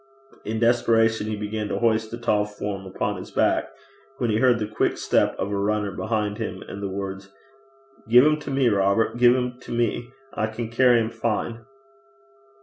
[0.45, 3.69] In desperation he began to hoist the tall form upon his back,
[4.17, 7.29] when he heard the quick step of a runner behind him and the words
[8.07, 10.09] 'Gie 'im to me, Robert; gie 'im to me.
[10.33, 11.65] I can carry 'im fine.'